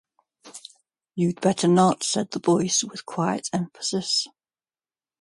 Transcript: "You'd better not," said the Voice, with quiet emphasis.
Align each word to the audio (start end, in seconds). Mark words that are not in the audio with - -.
"You'd 1.13 1.39
better 1.41 1.67
not," 1.67 2.01
said 2.03 2.31
the 2.31 2.39
Voice, 2.39 2.83
with 2.83 3.05
quiet 3.05 3.51
emphasis. 3.53 4.27